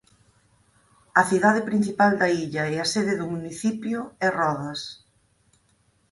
[1.21, 4.81] A cidade principal da illa e a sede do municipio é Rodas.